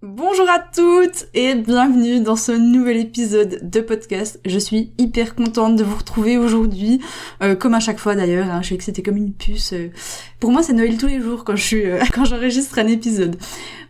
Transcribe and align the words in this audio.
Bonjour 0.00 0.48
à 0.48 0.60
toutes 0.60 1.26
et 1.34 1.56
bienvenue 1.56 2.20
dans 2.20 2.36
ce 2.36 2.52
nouvel 2.52 2.98
épisode 2.98 3.68
de 3.68 3.80
podcast. 3.80 4.38
Je 4.46 4.60
suis 4.60 4.92
hyper 4.96 5.34
contente 5.34 5.74
de 5.74 5.82
vous 5.82 5.96
retrouver 5.96 6.38
aujourd'hui, 6.38 7.00
euh, 7.42 7.56
comme 7.56 7.74
à 7.74 7.80
chaque 7.80 7.98
fois 7.98 8.14
d'ailleurs. 8.14 8.48
Hein, 8.48 8.62
je 8.62 8.68
sais 8.68 8.76
que 8.76 8.84
c'était 8.84 9.02
comme 9.02 9.16
une 9.16 9.32
puce. 9.32 9.72
Euh. 9.72 9.90
Pour 10.38 10.52
moi, 10.52 10.62
c'est 10.62 10.72
Noël 10.72 10.96
tous 10.98 11.08
les 11.08 11.20
jours 11.20 11.42
quand 11.42 11.56
je 11.56 11.76
euh, 11.78 12.04
quand 12.14 12.24
j'enregistre 12.24 12.78
un 12.78 12.86
épisode. 12.86 13.38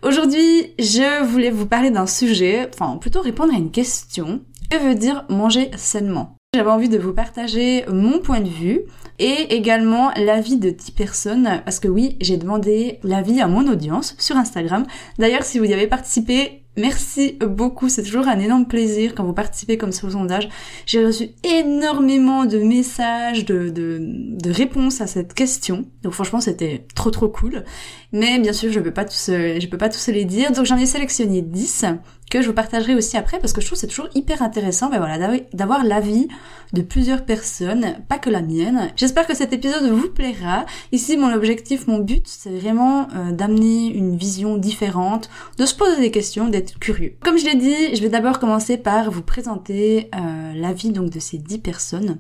Aujourd'hui, 0.00 0.72
je 0.78 1.24
voulais 1.24 1.50
vous 1.50 1.66
parler 1.66 1.90
d'un 1.90 2.06
sujet, 2.06 2.70
enfin 2.72 2.96
plutôt 2.96 3.20
répondre 3.20 3.52
à 3.52 3.58
une 3.58 3.70
question. 3.70 4.40
Que 4.70 4.78
veut 4.78 4.94
dire 4.94 5.26
manger 5.28 5.70
sainement? 5.76 6.37
J'avais 6.54 6.70
envie 6.70 6.88
de 6.88 6.96
vous 6.96 7.12
partager 7.12 7.84
mon 7.92 8.20
point 8.20 8.40
de 8.40 8.48
vue 8.48 8.80
et 9.18 9.54
également 9.54 10.10
l'avis 10.16 10.56
de 10.56 10.70
10 10.70 10.92
personnes 10.92 11.60
parce 11.66 11.78
que 11.78 11.88
oui, 11.88 12.16
j'ai 12.22 12.38
demandé 12.38 13.00
l'avis 13.02 13.42
à 13.42 13.48
mon 13.48 13.70
audience 13.70 14.16
sur 14.18 14.34
Instagram. 14.36 14.86
D'ailleurs, 15.18 15.42
si 15.42 15.58
vous 15.58 15.66
y 15.66 15.74
avez 15.74 15.86
participé, 15.86 16.62
Merci 16.78 17.36
beaucoup, 17.40 17.88
c'est 17.88 18.04
toujours 18.04 18.28
un 18.28 18.38
énorme 18.38 18.64
plaisir 18.64 19.16
quand 19.16 19.24
vous 19.24 19.32
participez 19.32 19.76
comme 19.76 19.90
ça 19.90 20.06
au 20.06 20.10
sondage. 20.10 20.48
J'ai 20.86 21.04
reçu 21.04 21.30
énormément 21.42 22.44
de 22.44 22.58
messages, 22.58 23.44
de, 23.44 23.68
de, 23.68 23.98
de, 24.00 24.50
réponses 24.52 25.00
à 25.00 25.08
cette 25.08 25.34
question. 25.34 25.86
Donc 26.04 26.12
franchement, 26.12 26.40
c'était 26.40 26.86
trop 26.94 27.10
trop 27.10 27.28
cool. 27.28 27.64
Mais 28.12 28.38
bien 28.38 28.52
sûr, 28.52 28.70
je 28.70 28.78
peux 28.78 28.92
pas 28.92 29.04
tous, 29.04 29.26
je 29.26 29.66
peux 29.66 29.76
pas 29.76 29.88
tous 29.88 30.06
les 30.06 30.24
dire. 30.24 30.52
Donc 30.52 30.66
j'en 30.66 30.76
ai 30.76 30.86
sélectionné 30.86 31.42
10 31.42 31.84
que 32.28 32.42
je 32.42 32.48
vous 32.48 32.54
partagerai 32.54 32.94
aussi 32.94 33.16
après 33.16 33.38
parce 33.38 33.52
que 33.52 33.60
je 33.60 33.66
trouve 33.66 33.78
c'est 33.78 33.86
toujours 33.86 34.08
hyper 34.14 34.42
intéressant 34.42 34.90
ben 34.90 34.98
voilà, 34.98 35.38
d'avoir 35.52 35.84
l'avis 35.84 36.28
de 36.72 36.82
plusieurs 36.82 37.24
personnes, 37.24 37.96
pas 38.08 38.18
que 38.18 38.30
la 38.30 38.42
mienne. 38.42 38.90
J'espère 38.96 39.26
que 39.26 39.34
cet 39.34 39.52
épisode 39.52 39.90
vous 39.90 40.10
plaira. 40.10 40.66
Ici, 40.92 41.16
mon 41.16 41.32
objectif, 41.32 41.86
mon 41.86 41.98
but, 41.98 42.26
c'est 42.26 42.50
vraiment 42.50 43.08
euh, 43.14 43.32
d'amener 43.32 43.86
une 43.86 44.16
vision 44.16 44.56
différente, 44.56 45.30
de 45.56 45.64
se 45.64 45.74
poser 45.74 46.00
des 46.00 46.10
questions, 46.10 46.48
d'être 46.48 46.78
curieux. 46.78 47.14
Comme 47.22 47.38
je 47.38 47.46
l'ai 47.46 47.54
dit, 47.54 47.96
je 47.96 48.02
vais 48.02 48.08
d'abord 48.08 48.38
commencer 48.38 48.76
par 48.76 49.10
vous 49.10 49.22
présenter 49.22 50.10
euh, 50.14 50.52
l'avis 50.54 50.90
donc 50.90 51.10
de 51.10 51.20
ces 51.20 51.38
10 51.38 51.58
personnes. 51.58 52.18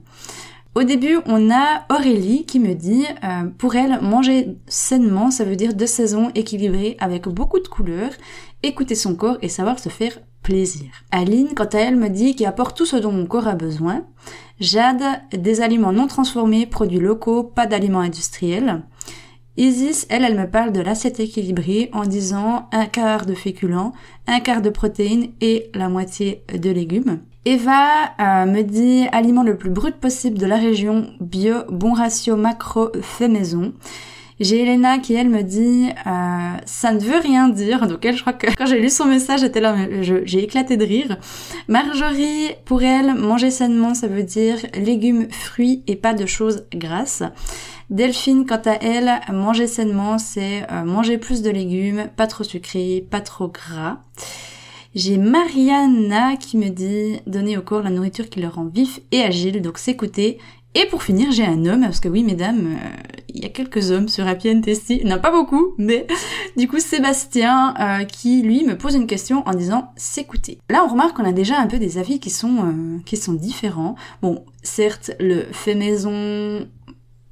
Au 0.74 0.84
début, 0.84 1.18
on 1.26 1.50
a 1.50 1.86
Aurélie 1.90 2.44
qui 2.44 2.60
me 2.60 2.74
dit, 2.74 3.04
euh, 3.24 3.48
pour 3.58 3.74
elle, 3.74 4.00
manger 4.00 4.56
sainement, 4.68 5.32
ça 5.32 5.42
veut 5.42 5.56
dire 5.56 5.74
de 5.74 5.86
saison 5.86 6.30
équilibrée 6.36 6.96
avec 7.00 7.26
beaucoup 7.26 7.58
de 7.58 7.66
couleurs, 7.66 8.12
écouter 8.62 8.94
son 8.94 9.14
corps 9.14 9.38
et 9.42 9.48
savoir 9.48 9.78
se 9.78 9.88
faire 9.88 10.18
plaisir. 10.42 10.90
Aline, 11.10 11.54
quant 11.54 11.64
à 11.64 11.78
elle, 11.78 11.96
me 11.96 12.08
dit 12.08 12.34
qu'il 12.34 12.46
apporte 12.46 12.76
tout 12.76 12.86
ce 12.86 12.96
dont 12.96 13.12
mon 13.12 13.26
corps 13.26 13.48
a 13.48 13.54
besoin. 13.54 14.04
Jade, 14.60 15.02
des 15.32 15.60
aliments 15.60 15.92
non 15.92 16.06
transformés, 16.06 16.66
produits 16.66 16.98
locaux, 16.98 17.42
pas 17.42 17.66
d'aliments 17.66 18.00
industriels. 18.00 18.82
Isis, 19.56 20.06
elle, 20.08 20.24
elle 20.24 20.38
me 20.38 20.48
parle 20.48 20.72
de 20.72 20.80
l'assiette 20.80 21.18
équilibrée 21.18 21.90
en 21.92 22.04
disant 22.04 22.68
un 22.70 22.86
quart 22.86 23.26
de 23.26 23.34
féculents, 23.34 23.92
un 24.28 24.38
quart 24.38 24.62
de 24.62 24.70
protéines 24.70 25.32
et 25.40 25.70
la 25.74 25.88
moitié 25.88 26.44
de 26.54 26.70
légumes. 26.70 27.20
Eva 27.44 28.12
euh, 28.20 28.46
me 28.46 28.62
dit 28.62 29.06
aliment 29.10 29.42
le 29.42 29.56
plus 29.56 29.70
brut 29.70 29.96
possible 29.96 30.38
de 30.38 30.46
la 30.46 30.56
région, 30.56 31.10
bio, 31.20 31.64
bon 31.70 31.92
ratio 31.92 32.36
macro, 32.36 32.90
fait 33.00 33.26
maison. 33.26 33.72
J'ai 34.40 34.62
Elena 34.62 34.98
qui 34.98 35.14
elle 35.14 35.28
me 35.28 35.42
dit 35.42 35.88
euh, 36.06 36.56
ça 36.64 36.92
ne 36.92 37.00
veut 37.00 37.18
rien 37.18 37.48
dire. 37.48 37.86
Donc 37.86 38.04
elle, 38.04 38.16
je 38.16 38.20
crois 38.20 38.32
que 38.32 38.46
quand 38.56 38.66
j'ai 38.66 38.80
lu 38.80 38.90
son 38.90 39.06
message, 39.06 39.40
j'étais 39.40 39.60
là, 39.60 39.74
j'ai 40.00 40.42
éclaté 40.42 40.76
de 40.76 40.84
rire. 40.84 41.16
Marjorie, 41.66 42.54
pour 42.64 42.82
elle, 42.82 43.14
manger 43.14 43.50
sainement, 43.50 43.94
ça 43.94 44.06
veut 44.06 44.22
dire 44.22 44.58
légumes, 44.74 45.28
fruits 45.30 45.82
et 45.86 45.96
pas 45.96 46.14
de 46.14 46.26
choses 46.26 46.66
grasses. 46.72 47.22
Delphine, 47.90 48.44
quant 48.46 48.60
à 48.66 48.74
elle, 48.82 49.10
manger 49.32 49.66
sainement, 49.66 50.18
c'est 50.18 50.66
euh, 50.70 50.84
manger 50.84 51.16
plus 51.16 51.40
de 51.42 51.50
légumes, 51.50 52.08
pas 52.16 52.26
trop 52.26 52.44
sucré, 52.44 53.06
pas 53.10 53.22
trop 53.22 53.48
gras. 53.48 53.98
J'ai 54.94 55.16
Mariana 55.16 56.36
qui 56.36 56.56
me 56.56 56.68
dit 56.70 57.20
donner 57.26 57.56
au 57.56 57.62
corps 57.62 57.82
la 57.82 57.90
nourriture 57.90 58.28
qui 58.28 58.40
le 58.40 58.48
rend 58.48 58.64
vif 58.64 59.00
et 59.12 59.22
agile, 59.22 59.62
donc 59.62 59.78
s'écouter. 59.78 60.38
Et 60.74 60.86
pour 60.86 61.02
finir, 61.02 61.32
j'ai 61.32 61.44
un 61.44 61.64
homme, 61.66 61.82
parce 61.82 62.00
que 62.00 62.08
oui, 62.08 62.22
mesdames, 62.22 62.76
euh, 62.76 63.12
il 63.28 63.42
y 63.42 63.46
a 63.46 63.48
quelques 63.48 63.90
hommes 63.90 64.08
sur 64.08 64.26
Happy 64.26 64.50
and 64.50 64.60
Tasty, 64.60 65.02
non 65.04 65.18
pas 65.18 65.30
beaucoup, 65.30 65.74
mais 65.78 66.06
du 66.56 66.68
coup 66.68 66.78
Sébastien 66.78 67.74
euh, 67.80 68.04
qui 68.04 68.42
lui 68.42 68.64
me 68.64 68.76
pose 68.76 68.94
une 68.94 69.06
question 69.06 69.42
en 69.46 69.54
disant 69.54 69.92
s'écouter. 69.96 70.58
Là, 70.70 70.84
on 70.84 70.88
remarque 70.88 71.16
qu'on 71.16 71.24
a 71.24 71.32
déjà 71.32 71.58
un 71.58 71.66
peu 71.66 71.78
des 71.78 71.98
avis 71.98 72.20
qui 72.20 72.30
sont 72.30 72.56
euh, 72.58 72.98
qui 73.06 73.16
sont 73.16 73.32
différents. 73.32 73.96
Bon, 74.22 74.44
certes, 74.62 75.12
le 75.20 75.46
fait 75.52 75.74
maison 75.74 76.66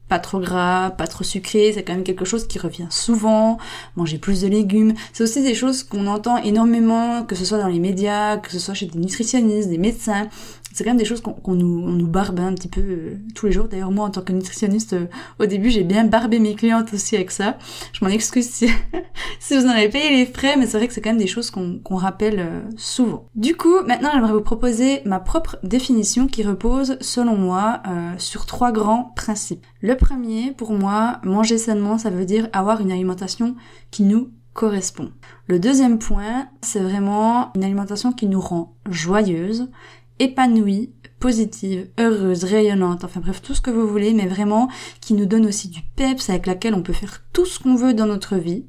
pas 0.08 0.18
trop 0.20 0.38
gras, 0.38 0.91
pas 0.91 1.06
trop 1.06 1.24
sucré, 1.24 1.72
c'est 1.74 1.82
quand 1.82 1.94
même 1.94 2.04
quelque 2.04 2.24
chose 2.24 2.47
qui 2.47 2.58
revient 2.58 2.86
souvent, 2.91 3.58
manger 3.97 4.18
plus 4.18 4.42
de 4.42 4.47
légumes. 4.47 4.94
C'est 5.12 5.24
aussi 5.24 5.42
des 5.42 5.54
choses 5.54 5.82
qu'on 5.82 6.06
entend 6.06 6.36
énormément, 6.36 7.24
que 7.24 7.34
ce 7.34 7.44
soit 7.44 7.58
dans 7.58 7.66
les 7.66 7.80
médias, 7.80 8.36
que 8.36 8.53
ce 8.53 8.60
soit 8.60 8.74
chez 8.74 8.86
des 8.86 8.98
nutritionnistes, 8.98 9.68
des 9.68 9.78
médecins, 9.78 10.28
c'est 10.76 10.84
quand 10.84 10.91
même 10.91 10.98
des 10.98 11.06
choses 11.06 11.22
qu'on 11.22 11.54
nous, 11.54 12.06
barbe 12.06 12.38
un 12.38 12.53
petit 12.53 12.69
peu 12.69 12.82
euh, 12.82 13.19
tous 13.34 13.47
les 13.47 13.53
jours. 13.53 13.66
D'ailleurs, 13.66 13.91
moi, 13.91 14.04
en 14.04 14.10
tant 14.10 14.20
que 14.20 14.34
nutritionniste, 14.34 14.92
euh, 14.92 15.06
au 15.41 15.47
début, 15.47 15.70
j'ai 15.70 15.84
bien 15.84 16.04
barbé 16.04 16.38
mes 16.38 16.54
clientes 16.54 16.92
aussi 16.92 17.16
avec 17.16 17.31
ça. 17.31 17.56
Je 17.94 18.04
m'en 18.04 18.10
excuse 18.10 18.47
si, 18.47 18.69
si 19.41 19.56
vous 19.56 19.65
en 19.65 19.70
avez 19.70 19.88
payé 19.88 20.10
les 20.10 20.26
frais, 20.26 20.59
mais 20.59 20.66
c'est 20.66 20.76
vrai 20.76 20.86
que 20.86 20.92
c'est 20.92 21.00
quand 21.00 21.09
même 21.09 21.19
des 21.19 21.26
choses 21.26 21.50
qu'on 21.50 21.97
rappelle 21.97 22.41
euh, 22.41 22.60
souvent. 22.76 23.26
Du 23.34 23.56
coup, 23.56 23.81
maintenant, 23.86 24.10
j'aimerais 24.12 24.34
vous 24.34 24.42
proposer 24.42 25.00
ma 25.06 25.19
propre 25.19 25.56
définition 25.62 26.26
qui 26.26 26.42
repose, 26.42 26.98
selon 27.00 27.36
moi, 27.36 27.82
sur 28.19 28.44
trois 28.44 28.70
grands 28.70 29.15
principes. 29.16 29.65
Le 29.81 29.97
premier, 29.97 30.53
pour 30.53 30.75
moi, 30.75 31.20
manger 31.25 31.56
sainement, 31.56 31.97
ça 31.97 32.10
veut 32.10 32.26
dire 32.26 32.48
avoir 32.53 32.82
une 32.82 32.92
alimentation 32.92 33.56
qui 33.91 34.03
nous 34.03 34.31
correspond. 34.53 35.10
Le 35.47 35.59
deuxième 35.59 35.98
point, 35.98 36.48
c'est 36.60 36.81
vraiment 36.81 37.50
une 37.54 37.65
alimentation 37.65 38.12
qui 38.12 38.26
nous 38.26 38.41
rend 38.41 38.75
joyeuse 38.91 39.70
épanouie, 40.19 40.93
positive, 41.21 41.88
heureuse, 41.99 42.44
rayonnante, 42.44 43.04
enfin 43.04 43.21
bref, 43.21 43.43
tout 43.43 43.54
ce 43.54 43.60
que 43.60 43.71
vous 43.71 43.87
voulez, 43.87 44.12
mais 44.12 44.27
vraiment 44.27 44.69
qui 45.00 45.15
nous 45.15 45.27
donne 45.27 45.47
aussi 45.47 45.69
du 45.69 45.81
peps 45.97 46.28
avec 46.31 46.47
laquelle 46.47 46.75
on 46.75 46.82
peut 46.82 46.93
faire 46.93 47.22
tout 47.32 47.47
ce 47.47 47.59
qu'on 47.59 47.75
veut 47.75 47.94
dans 47.94 48.06
notre 48.06 48.37
vie. 48.37 48.66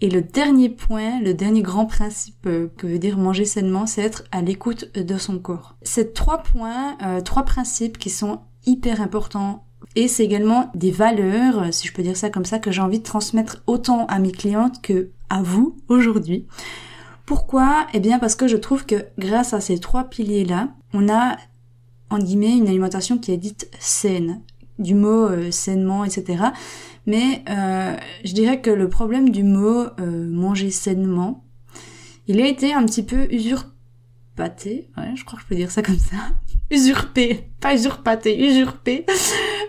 Et 0.00 0.10
le 0.10 0.22
dernier 0.22 0.68
point, 0.68 1.20
le 1.20 1.34
dernier 1.34 1.62
grand 1.62 1.86
principe 1.86 2.46
euh, 2.46 2.68
que 2.76 2.86
veut 2.86 2.98
dire 2.98 3.16
manger 3.16 3.44
sainement, 3.44 3.86
c'est 3.86 4.02
être 4.02 4.24
à 4.32 4.42
l'écoute 4.42 4.92
de 4.94 5.18
son 5.18 5.38
corps. 5.38 5.76
Ces 5.82 6.12
trois 6.12 6.42
points, 6.42 6.98
euh, 7.02 7.20
trois 7.20 7.44
principes 7.44 7.96
qui 7.96 8.10
sont 8.10 8.40
hyper 8.66 9.00
importants 9.00 9.64
et 9.96 10.08
c'est 10.08 10.24
également 10.24 10.70
des 10.74 10.90
valeurs, 10.90 11.72
si 11.72 11.86
je 11.86 11.92
peux 11.92 12.02
dire 12.02 12.16
ça 12.16 12.30
comme 12.30 12.44
ça, 12.44 12.58
que 12.58 12.72
j'ai 12.72 12.80
envie 12.80 12.98
de 12.98 13.04
transmettre 13.04 13.62
autant 13.66 14.06
à 14.06 14.18
mes 14.18 14.32
clientes 14.32 14.82
que 14.82 15.10
à 15.30 15.42
vous 15.42 15.76
aujourd'hui. 15.88 16.46
Pourquoi? 17.26 17.86
Eh 17.94 18.00
bien 18.00 18.18
parce 18.18 18.36
que 18.36 18.48
je 18.48 18.56
trouve 18.56 18.84
que 18.84 19.06
grâce 19.18 19.54
à 19.54 19.60
ces 19.60 19.78
trois 19.78 20.04
piliers-là, 20.04 20.68
on 20.92 21.08
a 21.08 21.36
en 22.10 22.18
guillemets 22.18 22.56
une 22.56 22.68
alimentation 22.68 23.18
qui 23.18 23.32
est 23.32 23.36
dite 23.38 23.70
saine, 23.78 24.42
du 24.78 24.94
mot 24.94 25.26
euh, 25.26 25.50
sainement, 25.50 26.04
etc. 26.04 26.44
Mais 27.06 27.42
euh, 27.48 27.96
je 28.24 28.32
dirais 28.32 28.60
que 28.60 28.70
le 28.70 28.88
problème 28.88 29.30
du 29.30 29.42
mot 29.42 29.84
euh, 30.00 30.28
manger 30.28 30.70
sainement, 30.70 31.44
il 32.26 32.40
a 32.40 32.46
été 32.46 32.72
un 32.74 32.84
petit 32.84 33.02
peu 33.02 33.26
usurpaté, 33.30 34.88
ouais, 34.96 35.14
je 35.14 35.24
crois 35.24 35.38
que 35.38 35.44
je 35.44 35.48
peux 35.48 35.54
dire 35.54 35.70
ça 35.70 35.82
comme 35.82 35.98
ça, 35.98 36.16
usurpé, 36.70 37.50
pas 37.60 37.74
usurpaté, 37.74 38.48
usurpé 38.48 39.06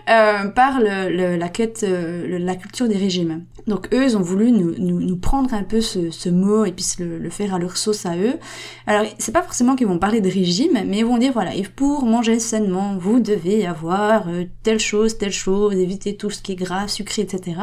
euh, 0.08 0.46
par 0.48 0.78
le, 0.78 1.36
la 1.36 1.48
quête, 1.48 1.82
euh, 1.82 2.38
la 2.38 2.54
culture 2.54 2.86
des 2.86 2.96
régimes. 2.96 3.44
Donc 3.66 3.92
eux, 3.92 4.04
ils 4.04 4.16
ont 4.16 4.22
voulu 4.22 4.52
nous, 4.52 4.74
nous, 4.78 5.00
nous 5.00 5.16
prendre 5.16 5.52
un 5.52 5.64
peu 5.64 5.80
ce, 5.80 6.12
ce, 6.12 6.28
mot 6.28 6.64
et 6.64 6.70
puis 6.70 6.86
le, 7.00 7.18
le, 7.18 7.30
faire 7.30 7.54
à 7.54 7.58
leur 7.58 7.76
sauce 7.76 8.06
à 8.06 8.16
eux. 8.16 8.34
Alors 8.86 9.04
c'est 9.18 9.32
pas 9.32 9.42
forcément 9.42 9.74
qu'ils 9.74 9.88
vont 9.88 9.98
parler 9.98 10.20
de 10.20 10.30
régime, 10.30 10.78
mais 10.86 10.98
ils 10.98 11.04
vont 11.04 11.18
dire 11.18 11.32
voilà, 11.32 11.56
et 11.56 11.64
pour 11.64 12.04
manger 12.04 12.38
sainement, 12.38 12.96
vous 12.96 13.18
devez 13.18 13.66
avoir 13.66 14.28
euh, 14.28 14.44
telle 14.62 14.78
chose, 14.78 15.18
telle 15.18 15.32
chose, 15.32 15.74
éviter 15.74 16.16
tout 16.16 16.30
ce 16.30 16.40
qui 16.40 16.52
est 16.52 16.56
gras, 16.56 16.86
sucré, 16.86 17.22
etc. 17.22 17.62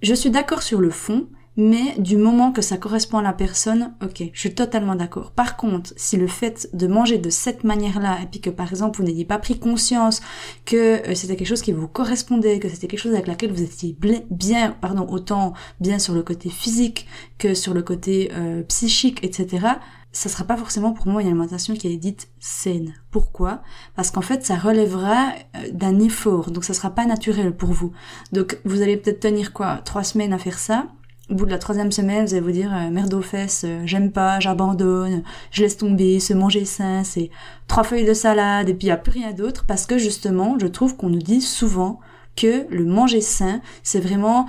Je 0.00 0.14
suis 0.14 0.30
d'accord 0.30 0.62
sur 0.62 0.80
le 0.80 0.90
fond, 0.90 1.26
mais 1.58 1.98
du 1.98 2.16
moment 2.16 2.52
que 2.52 2.62
ça 2.62 2.76
correspond 2.76 3.18
à 3.18 3.22
la 3.22 3.32
personne, 3.32 3.92
ok, 4.00 4.22
je 4.32 4.38
suis 4.38 4.54
totalement 4.54 4.94
d'accord. 4.94 5.32
Par 5.32 5.56
contre, 5.56 5.92
si 5.96 6.16
le 6.16 6.28
fait 6.28 6.70
de 6.72 6.86
manger 6.86 7.18
de 7.18 7.30
cette 7.30 7.64
manière-là, 7.64 8.20
et 8.22 8.26
puis 8.26 8.40
que 8.40 8.48
par 8.48 8.70
exemple 8.70 8.98
vous 8.98 9.04
n'ayez 9.04 9.24
pas 9.24 9.40
pris 9.40 9.58
conscience 9.58 10.20
que 10.64 10.76
euh, 10.76 11.16
c'était 11.16 11.34
quelque 11.34 11.48
chose 11.48 11.62
qui 11.62 11.72
vous 11.72 11.88
correspondait, 11.88 12.60
que 12.60 12.68
c'était 12.68 12.86
quelque 12.86 13.00
chose 13.00 13.12
avec 13.12 13.26
laquelle 13.26 13.50
vous 13.50 13.62
étiez 13.62 13.96
bien, 14.30 14.70
pardon, 14.80 15.04
autant 15.10 15.52
bien 15.80 15.98
sur 15.98 16.14
le 16.14 16.22
côté 16.22 16.48
physique 16.48 17.08
que 17.38 17.54
sur 17.54 17.74
le 17.74 17.82
côté 17.82 18.30
euh, 18.34 18.62
psychique, 18.62 19.24
etc., 19.24 19.66
ça 20.12 20.28
sera 20.28 20.44
pas 20.44 20.56
forcément 20.56 20.92
pour 20.92 21.06
moi 21.08 21.22
une 21.22 21.28
alimentation 21.28 21.74
qui 21.74 21.88
est 21.88 21.96
dite 21.96 22.28
saine. 22.38 22.94
Pourquoi? 23.10 23.62
Parce 23.94 24.10
qu'en 24.10 24.22
fait, 24.22 24.46
ça 24.46 24.56
relèvera 24.56 25.32
euh, 25.56 25.70
d'un 25.72 25.98
effort, 25.98 26.52
donc 26.52 26.64
ça 26.64 26.72
sera 26.72 26.90
pas 26.90 27.04
naturel 27.04 27.54
pour 27.54 27.72
vous. 27.72 27.92
Donc 28.32 28.58
vous 28.64 28.80
allez 28.80 28.96
peut-être 28.96 29.20
tenir 29.20 29.52
quoi? 29.52 29.80
Trois 29.84 30.04
semaines 30.04 30.32
à 30.32 30.38
faire 30.38 30.58
ça. 30.58 30.86
Au 31.30 31.34
bout 31.34 31.44
de 31.44 31.50
la 31.50 31.58
troisième 31.58 31.92
semaine, 31.92 32.24
vous 32.24 32.32
allez 32.32 32.40
vous 32.40 32.52
dire 32.52 32.72
euh, 32.74 32.88
merde 32.90 33.12
aux 33.12 33.20
fesses, 33.20 33.64
euh, 33.66 33.82
j'aime 33.84 34.12
pas, 34.12 34.40
j'abandonne, 34.40 35.22
je 35.50 35.62
laisse 35.62 35.76
tomber, 35.76 36.20
se 36.20 36.32
manger 36.32 36.64
sain, 36.64 37.04
c'est 37.04 37.28
trois 37.66 37.84
feuilles 37.84 38.06
de 38.06 38.14
salade 38.14 38.70
et 38.70 38.74
puis 38.74 38.86
il 38.86 38.88
y 38.88 38.92
a 38.92 38.96
plus 38.96 39.12
rien 39.12 39.32
d'autre 39.32 39.66
parce 39.66 39.84
que 39.84 39.98
justement, 39.98 40.56
je 40.58 40.66
trouve 40.66 40.96
qu'on 40.96 41.10
nous 41.10 41.18
dit 41.18 41.42
souvent 41.42 42.00
que 42.34 42.66
le 42.70 42.86
manger 42.86 43.20
sain, 43.20 43.60
c'est 43.82 44.00
vraiment 44.00 44.46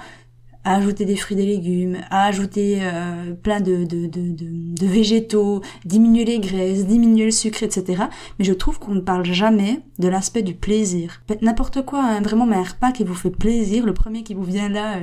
ajouter 0.64 1.06
des 1.06 1.16
fruits 1.16 1.38
des 1.38 1.46
légumes, 1.46 1.98
ajouter 2.12 2.80
euh, 2.82 3.34
plein 3.34 3.60
de, 3.60 3.86
de, 3.86 4.08
de, 4.08 4.32
de, 4.32 4.86
végétaux, 4.86 5.62
diminuer 5.86 6.26
les 6.26 6.40
graisses, 6.40 6.86
diminuer 6.86 7.26
le 7.26 7.32
sucre, 7.32 7.64
etc. 7.64 8.04
Mais 8.38 8.46
je 8.46 8.54
trouve 8.54 8.80
qu'on 8.80 8.96
ne 8.96 9.00
parle 9.02 9.26
jamais 9.26 9.82
de 10.00 10.08
l'aspect 10.08 10.44
du 10.44 10.54
plaisir. 10.54 11.22
N'importe 11.42 11.86
quoi, 11.86 12.04
hein, 12.04 12.22
vraiment, 12.22 12.46
mais 12.46 12.58
un 12.58 12.64
repas 12.64 12.92
qui 12.92 13.04
vous 13.04 13.16
fait 13.16 13.30
plaisir, 13.30 13.86
le 13.86 13.94
premier 13.94 14.24
qui 14.24 14.34
vous 14.34 14.44
vient 14.44 14.70
là 14.70 14.98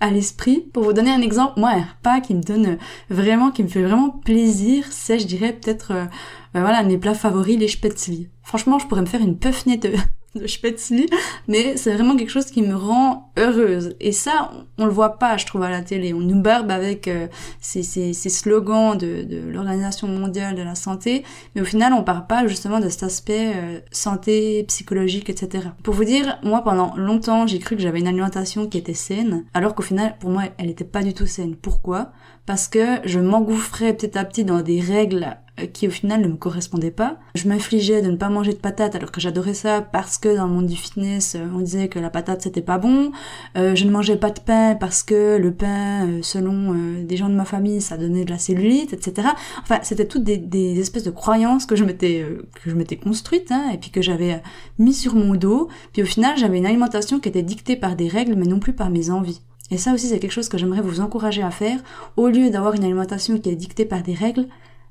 à 0.00 0.10
l'esprit. 0.10 0.64
Pour 0.72 0.84
vous 0.84 0.92
donner 0.92 1.10
un 1.10 1.20
exemple, 1.20 1.58
moi, 1.58 1.70
un 1.70 1.82
repas 1.82 2.20
qui 2.20 2.34
me 2.34 2.42
donne 2.42 2.78
vraiment, 3.10 3.50
qui 3.50 3.62
me 3.62 3.68
fait 3.68 3.82
vraiment 3.82 4.10
plaisir, 4.10 4.86
c'est, 4.90 5.18
je 5.18 5.26
dirais, 5.26 5.52
peut-être, 5.52 5.92
euh, 5.92 6.04
voilà, 6.52 6.82
mes 6.82 6.98
plats 6.98 7.14
favoris, 7.14 7.58
les 7.58 7.68
spätzli. 7.68 8.28
Franchement, 8.42 8.78
je 8.78 8.86
pourrais 8.86 9.02
me 9.02 9.06
faire 9.06 9.22
une 9.22 9.38
puffnette 9.38 9.82
de 9.82 9.92
de 10.34 10.46
mais 11.46 11.76
c'est 11.76 11.94
vraiment 11.94 12.16
quelque 12.16 12.30
chose 12.30 12.46
qui 12.46 12.62
me 12.62 12.74
rend 12.74 13.30
heureuse. 13.36 13.96
Et 14.00 14.12
ça, 14.12 14.52
on, 14.78 14.86
le 14.86 14.90
voit 14.90 15.18
pas, 15.18 15.36
je 15.36 15.46
trouve, 15.46 15.62
à 15.62 15.70
la 15.70 15.82
télé. 15.82 16.14
On 16.14 16.20
nous 16.20 16.40
barbe 16.40 16.70
avec 16.70 17.08
euh, 17.08 17.26
ces, 17.60 17.82
ces, 17.82 18.12
slogans 18.12 18.96
de, 18.96 19.22
de 19.22 19.48
l'Organisation 19.48 20.08
mondiale 20.08 20.54
de 20.54 20.62
la 20.62 20.74
santé, 20.74 21.24
mais 21.54 21.62
au 21.62 21.64
final, 21.64 21.92
on 21.92 22.02
parle 22.02 22.26
pas 22.26 22.46
justement 22.46 22.80
de 22.80 22.88
cet 22.88 23.02
aspect 23.02 23.52
euh, 23.56 23.80
santé, 23.90 24.64
psychologique, 24.68 25.30
etc. 25.30 25.68
Pour 25.82 25.94
vous 25.94 26.04
dire, 26.04 26.38
moi, 26.42 26.62
pendant 26.62 26.94
longtemps, 26.96 27.46
j'ai 27.46 27.58
cru 27.58 27.76
que 27.76 27.82
j'avais 27.82 28.00
une 28.00 28.08
alimentation 28.08 28.66
qui 28.68 28.78
était 28.78 28.94
saine, 28.94 29.44
alors 29.54 29.74
qu'au 29.74 29.82
final, 29.82 30.16
pour 30.20 30.30
moi, 30.30 30.44
elle 30.58 30.70
était 30.70 30.84
pas 30.84 31.02
du 31.02 31.14
tout 31.14 31.26
saine. 31.26 31.56
Pourquoi? 31.56 32.12
Parce 32.46 32.68
que 32.68 32.98
je 33.04 33.20
m'engouffrais 33.20 33.94
petit 33.94 34.18
à 34.18 34.24
petit 34.24 34.44
dans 34.44 34.60
des 34.60 34.80
règles 34.80 35.36
euh, 35.60 35.66
qui 35.66 35.86
au 35.86 35.90
final 35.90 36.20
ne 36.20 36.26
me 36.26 36.36
correspondait 36.36 36.90
pas. 36.90 37.16
Je 37.36 37.48
m'infligeais 37.48 38.02
de 38.02 38.10
ne 38.10 38.16
pas 38.16 38.28
manger 38.28 38.52
de 38.52 38.58
patates 38.58 38.96
alors 38.96 39.12
que 39.12 39.20
j'adorais 39.20 39.54
ça 39.54 39.82
parce 39.82 40.18
que 40.18 40.34
dans 40.36 40.46
le 40.46 40.52
monde 40.52 40.66
du 40.66 40.74
fitness 40.74 41.36
euh, 41.36 41.46
on 41.54 41.60
disait 41.60 41.88
que 41.88 42.00
la 42.00 42.10
patate 42.10 42.42
c'était 42.42 42.60
pas 42.60 42.78
bon. 42.78 43.12
Euh, 43.56 43.74
je 43.74 43.84
ne 43.84 43.90
mangeais 43.90 44.16
pas 44.16 44.30
de 44.30 44.40
pain 44.40 44.74
parce 44.74 45.02
que 45.02 45.36
le 45.36 45.52
pain 45.52 46.20
selon 46.22 46.74
des 47.04 47.16
gens 47.16 47.28
de 47.28 47.34
ma 47.34 47.44
famille 47.44 47.80
ça 47.80 47.96
donnait 47.96 48.24
de 48.24 48.30
la 48.30 48.38
cellulite 48.38 48.92
etc. 48.92 49.28
Enfin 49.62 49.78
c'était 49.82 50.06
toutes 50.06 50.24
des, 50.24 50.80
espèces 50.80 51.04
de 51.04 51.10
croyances 51.10 51.66
que 51.66 51.76
je 51.76 51.84
m'étais 51.84 52.26
que 52.62 52.70
je 52.70 52.74
m'étais 52.74 52.96
construite 52.96 53.52
hein, 53.52 53.70
et 53.72 53.78
puis 53.78 53.90
que 53.90 54.02
j'avais 54.02 54.42
mis 54.78 54.94
sur 54.94 55.14
mon 55.14 55.34
dos. 55.34 55.68
Puis 55.92 56.02
au 56.02 56.06
final 56.06 56.36
j'avais 56.36 56.58
une 56.58 56.66
alimentation 56.66 57.20
qui 57.20 57.28
était 57.28 57.42
dictée 57.42 57.76
par 57.76 57.96
des 57.96 58.08
règles 58.08 58.34
mais 58.34 58.46
non 58.46 58.58
plus 58.58 58.72
par 58.72 58.90
mes 58.90 59.10
envies. 59.10 59.40
Et 59.70 59.78
ça 59.78 59.94
aussi 59.94 60.08
c'est 60.08 60.18
quelque 60.18 60.32
chose 60.32 60.48
que 60.48 60.58
j'aimerais 60.58 60.82
vous 60.82 61.00
encourager 61.00 61.42
à 61.42 61.50
faire 61.50 61.78
au 62.16 62.28
lieu 62.28 62.50
d'avoir 62.50 62.74
une 62.74 62.84
alimentation 62.84 63.38
qui 63.38 63.48
est 63.48 63.56
dictée 63.56 63.84
par 63.84 64.02
des 64.02 64.14
règles 64.14 64.46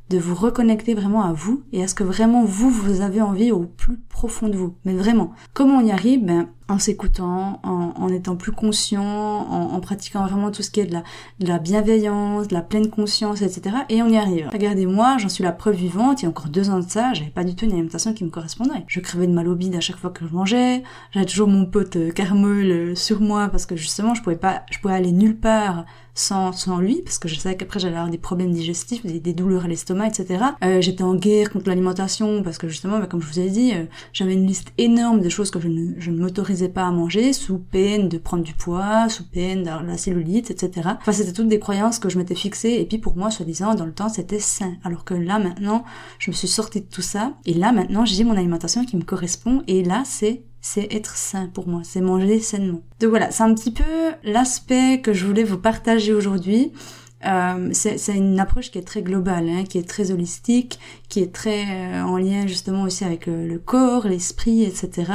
de 0.10 0.18
vous 0.18 0.36
reconnecter 0.36 0.94
vraiment 0.94 1.24
à 1.24 1.34
vous 1.34 1.64
et 1.72 1.84
à 1.84 1.88
ce 1.88 1.96
que 1.96 2.04
vraiment 2.04 2.44
vous, 2.44 2.70
vous 2.70 3.02
avez 3.02 3.22
envie 3.22 3.52
au 3.52 3.62
plus 3.62 3.98
profond 4.24 4.48
de 4.48 4.56
vous. 4.56 4.74
Mais 4.86 4.94
vraiment, 4.94 5.34
comment 5.54 5.80
on 5.80 5.86
y 5.86 5.92
arrive? 5.92 6.24
Ben, 6.24 6.48
En 6.70 6.80
s'écoutant, 6.80 7.60
en, 7.64 8.08
étant 8.08 8.38
plus 8.38 8.54
conscient, 8.54 9.04
en, 9.04 9.80
pratiquant 9.82 10.26
vraiment 10.26 10.50
tout 10.50 10.64
ce 10.64 10.72
qui 10.72 10.80
est 10.80 10.86
de 10.86 11.46
la, 11.46 11.60
bienveillance, 11.60 12.48
de 12.48 12.54
la 12.54 12.62
pleine 12.62 12.90
conscience, 12.90 13.42
etc. 13.42 13.76
Et 13.90 14.02
on 14.02 14.08
y 14.08 14.16
arrive. 14.16 14.50
Regardez-moi, 14.54 15.18
j'en 15.18 15.28
suis 15.28 15.44
la 15.44 15.52
preuve 15.52 15.76
vivante. 15.76 16.22
Il 16.22 16.24
y 16.24 16.26
a 16.28 16.30
encore 16.30 16.48
deux 16.48 16.70
ans 16.70 16.80
de 16.80 16.90
ça, 16.90 17.14
j'avais 17.14 17.32
pas 17.32 17.44
du 17.44 17.54
tout 17.54 17.66
une 17.66 17.74
alimentation 17.74 18.14
qui 18.14 18.24
me 18.24 18.30
correspondait. 18.30 18.86
Je 18.88 19.02
crevais 19.02 19.28
de 19.28 19.34
mal 19.34 19.50
au 19.50 19.56
bide 19.56 19.76
à 19.76 19.82
chaque 19.82 19.98
fois 19.98 20.10
que 20.10 20.26
je 20.26 20.34
mangeais. 20.34 20.84
J'avais 21.12 21.26
toujours 21.26 21.50
mon 21.50 21.66
pote 21.66 21.98
euh, 21.98 22.12
Carmel 22.12 22.72
euh, 22.72 22.96
sur 22.96 23.20
moi 23.20 23.50
parce 23.50 23.66
que 23.66 23.76
justement, 23.76 24.16
je 24.16 24.24
pouvais 24.24 24.38
pas, 24.38 24.64
je 24.72 24.80
pouvais 24.80 24.96
aller 24.96 25.12
nulle 25.12 25.38
part 25.38 25.84
sans, 26.16 26.52
sans 26.52 26.78
lui, 26.78 27.02
parce 27.04 27.18
que 27.18 27.28
je 27.28 27.36
savais 27.36 27.58
qu'après 27.58 27.80
j'allais 27.80 27.96
avoir 27.96 28.12
des 28.12 28.20
problèmes 28.20 28.52
digestifs, 28.52 29.04
des, 29.04 29.34
douleurs 29.34 29.66
à 29.66 29.68
l'estomac, 29.68 30.08
etc. 30.08 30.44
Euh, 30.64 30.80
j'étais 30.80 31.04
en 31.04 31.16
guerre 31.16 31.50
contre 31.50 31.70
l'alimentation, 31.70 32.44
parce 32.44 32.58
que 32.58 32.68
justement, 32.68 33.00
bah, 33.00 33.08
comme 33.08 33.22
je 33.22 33.28
vous 33.28 33.40
ai 33.40 33.50
dit, 33.50 33.74
j'avais 34.14 34.34
une 34.34 34.48
liste 34.48 34.72
énorme 34.78 35.22
de 35.22 35.30
choses 35.30 35.52
que 35.52 35.60
je 35.60 35.68
ne, 35.68 36.00
je 36.00 36.12
ne 36.12 36.20
m'autorisais 36.20 36.70
pas 36.70 36.86
à 36.86 36.92
manger, 36.92 37.34
sous 37.34 37.58
peine 37.58 38.10
de 38.10 38.18
prendre 38.18 38.44
du 38.44 38.54
poids, 38.54 39.10
sous 39.10 39.28
peine 39.28 39.64
d'avoir 39.64 39.84
la 39.84 39.98
cellulite, 39.98 40.52
etc. 40.52 40.90
Enfin, 41.02 41.12
c'était 41.12 41.34
toutes 41.34 41.48
des 41.48 41.60
croyances 41.60 42.00
que 42.00 42.10
je 42.10 42.18
m'étais 42.18 42.36
fixées, 42.36 42.78
et 42.80 42.86
puis 42.86 43.00
pour 43.00 43.18
moi, 43.18 43.32
soi-disant, 43.32 43.76
dans 43.76 43.86
le 43.86 43.94
temps, 43.94 44.10
c'était 44.10 44.40
sain. 44.40 44.76
Alors 44.84 45.04
que 45.04 45.16
là, 45.16 45.40
maintenant, 45.40 45.84
je 46.20 46.32
me 46.32 46.36
suis 46.36 46.48
sortie 46.48 46.82
de 46.82 46.86
tout 46.86 47.02
ça, 47.02 47.34
et 47.46 47.54
là, 47.54 47.72
maintenant, 47.72 48.06
j'ai 48.06 48.24
mon 48.24 48.38
alimentation 48.38 48.86
qui 48.86 48.96
me 48.96 49.04
correspond, 49.04 49.64
et 49.68 49.84
là, 49.84 50.04
c'est 50.06 50.44
c'est 50.66 50.94
être 50.94 51.18
sain 51.18 51.50
pour 51.54 51.68
moi, 51.68 51.82
c'est 51.84 52.00
manger 52.00 52.40
sainement. 52.40 52.82
Donc 53.02 53.10
voilà, 53.10 53.32
c'est 53.32 53.44
un 53.44 53.54
petit 53.54 53.72
peu 53.72 53.84
l'aspect 54.24 55.02
que 55.02 55.12
je 55.12 55.26
voulais 55.26 55.44
vous 55.44 55.58
partager 55.58 56.14
aujourd'hui. 56.14 56.72
Euh, 57.26 57.70
c'est 57.72 58.16
une 58.16 58.40
approche 58.40 58.72
qui 58.72 58.78
est 58.78 58.88
très 58.88 59.02
globale, 59.02 59.50
hein, 59.50 59.64
qui 59.64 59.78
est 59.78 59.88
très 59.88 60.12
holistique, 60.12 60.80
qui 61.10 61.22
est 61.22 61.34
très 61.34 61.64
euh, 61.64 62.04
en 62.04 62.18
lien 62.18 62.48
justement 62.48 62.84
aussi 62.84 63.06
avec 63.06 63.28
le 63.28 63.58
corps, 63.58 64.08
l'esprit, 64.08 64.64
etc. 64.64 65.12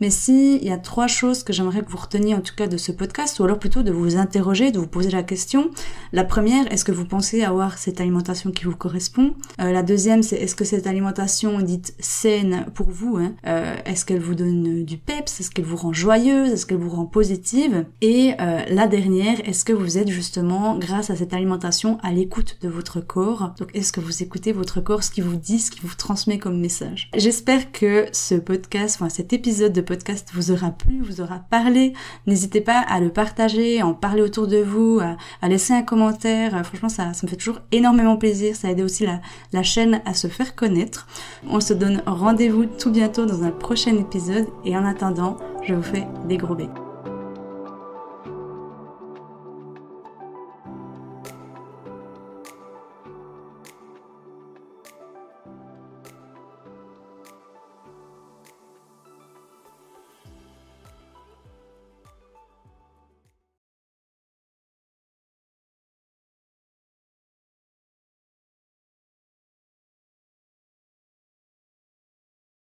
Mais 0.00 0.10
si 0.10 0.56
il 0.56 0.66
y 0.66 0.72
a 0.72 0.78
trois 0.78 1.06
choses 1.06 1.42
que 1.42 1.52
j'aimerais 1.52 1.82
que 1.82 1.90
vous 1.90 1.96
reteniez 1.96 2.34
en 2.34 2.40
tout 2.40 2.54
cas 2.54 2.66
de 2.66 2.76
ce 2.76 2.92
podcast, 2.92 3.38
ou 3.40 3.44
alors 3.44 3.58
plutôt 3.58 3.82
de 3.82 3.92
vous 3.92 4.16
interroger, 4.16 4.70
de 4.70 4.78
vous 4.78 4.86
poser 4.86 5.10
la 5.10 5.22
question. 5.22 5.70
La 6.12 6.24
première, 6.24 6.70
est-ce 6.72 6.84
que 6.84 6.92
vous 6.92 7.04
pensez 7.04 7.42
avoir 7.42 7.78
cette 7.78 8.00
alimentation 8.00 8.50
qui 8.50 8.64
vous 8.64 8.76
correspond? 8.76 9.34
Euh, 9.60 9.72
La 9.72 9.82
deuxième, 9.82 10.22
c'est 10.22 10.36
est-ce 10.36 10.54
que 10.54 10.64
cette 10.64 10.86
alimentation 10.86 11.60
dite 11.60 11.94
saine 11.98 12.66
pour 12.74 12.90
vous, 12.90 13.16
hein, 13.16 13.34
euh, 13.46 13.76
est-ce 13.84 14.04
qu'elle 14.04 14.20
vous 14.20 14.34
donne 14.34 14.84
du 14.84 14.96
peps? 14.98 15.40
Est-ce 15.40 15.50
qu'elle 15.50 15.64
vous 15.64 15.76
rend 15.76 15.92
joyeuse? 15.92 16.50
Est-ce 16.50 16.66
qu'elle 16.66 16.78
vous 16.78 16.90
rend 16.90 17.06
positive? 17.06 17.86
Et 18.00 18.34
euh, 18.40 18.62
la 18.68 18.86
dernière, 18.86 19.36
est-ce 19.48 19.64
que 19.64 19.72
vous 19.72 19.98
êtes 19.98 20.08
justement, 20.08 20.78
grâce 20.78 21.10
à 21.10 21.16
cette 21.16 21.32
alimentation, 21.32 21.98
à 22.02 22.12
l'écoute 22.12 22.58
de 22.60 22.68
votre 22.68 23.00
corps? 23.00 23.54
Donc 23.58 23.70
est-ce 23.74 23.92
que 23.92 24.00
vous 24.00 24.22
écoutez 24.22 24.52
votre 24.52 24.80
corps, 24.80 25.02
ce 25.02 25.10
qu'il 25.10 25.24
vous 25.24 25.36
dit, 25.36 25.58
ce 25.58 25.70
qu'il 25.70 25.82
vous 25.82 25.94
transmet 25.94 26.38
comme 26.38 26.60
message? 26.60 27.10
J'espère 27.16 27.72
que 27.72 28.06
ce 28.12 28.34
podcast, 28.34 28.96
enfin 29.00 29.08
cet 29.08 29.32
épisode 29.32 29.72
de 29.72 29.80
podcast 29.86 30.28
vous 30.34 30.50
aura 30.50 30.70
plu, 30.70 31.00
vous 31.00 31.22
aura 31.22 31.38
parlé. 31.38 31.94
N'hésitez 32.26 32.60
pas 32.60 32.78
à 32.78 33.00
le 33.00 33.10
partager, 33.10 33.80
à 33.80 33.86
en 33.86 33.94
parler 33.94 34.20
autour 34.20 34.46
de 34.46 34.58
vous, 34.58 35.00
à, 35.00 35.48
laisser 35.48 35.72
un 35.72 35.82
commentaire. 35.82 36.64
Franchement, 36.66 36.90
ça, 36.90 37.14
ça 37.14 37.26
me 37.26 37.30
fait 37.30 37.36
toujours 37.36 37.60
énormément 37.72 38.18
plaisir. 38.18 38.54
Ça 38.54 38.70
aide 38.70 38.80
aussi 38.80 39.06
la, 39.52 39.62
chaîne 39.62 40.02
à 40.04 40.12
se 40.12 40.28
faire 40.28 40.54
connaître. 40.54 41.06
On 41.48 41.60
se 41.60 41.72
donne 41.72 42.02
rendez-vous 42.06 42.66
tout 42.66 42.90
bientôt 42.90 43.24
dans 43.24 43.42
un 43.42 43.50
prochain 43.50 43.96
épisode. 43.96 44.46
Et 44.64 44.76
en 44.76 44.84
attendant, 44.84 45.38
je 45.62 45.74
vous 45.74 45.82
fais 45.82 46.06
des 46.28 46.36
gros 46.36 46.54
becs. 46.54 46.85